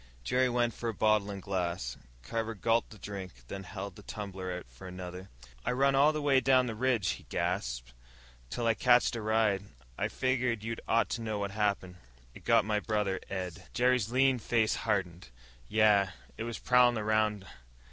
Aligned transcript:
Jerry 0.23 0.49
went 0.49 0.73
for 0.73 0.89
a 0.89 0.95
bottle 0.95 1.29
and 1.29 1.43
glass. 1.43 1.95
Carver 2.23 2.55
gulped 2.55 2.89
the 2.89 2.97
drink, 2.97 3.33
then 3.49 3.61
held 3.65 3.95
the 3.95 4.01
tumbler 4.01 4.51
out 4.51 4.65
for 4.67 4.87
another. 4.87 5.29
"I 5.63 5.73
run 5.73 5.93
all 5.93 6.11
the 6.11 6.23
way 6.23 6.39
down 6.39 6.65
the 6.65 6.73
ridge," 6.73 7.09
he 7.09 7.27
gasped, 7.29 7.93
"till 8.49 8.65
I 8.65 8.73
catched 8.73 9.15
a 9.15 9.21
ride. 9.21 9.61
I 9.99 10.07
figgered 10.07 10.63
you 10.63 10.75
ought 10.87 11.09
to 11.09 11.21
know 11.21 11.37
what 11.37 11.51
happened. 11.51 11.97
It 12.33 12.45
got 12.45 12.65
my 12.65 12.79
brother 12.79 13.19
Ed." 13.29 13.67
Jerry's 13.75 14.11
lean 14.11 14.39
face 14.39 14.73
hardened. 14.73 15.27
"Yeah. 15.67 16.13
It 16.35 16.45
was 16.45 16.57
prowlin' 16.57 16.97
around. 16.97 17.45